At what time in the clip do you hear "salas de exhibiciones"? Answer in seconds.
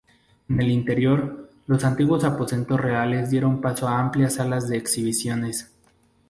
4.33-5.71